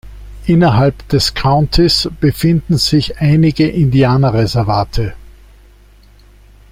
Innerhalb 0.47 1.07
des 1.09 1.35
Countys 1.35 2.09
befinden 2.19 2.79
sich 2.79 3.19
einige 3.21 3.67
Indianerreservate. 3.69 5.13